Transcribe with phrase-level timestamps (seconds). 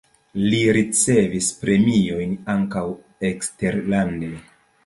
[0.51, 2.85] Li ricevis premiojn ankaŭ
[3.33, 4.33] eksterlande.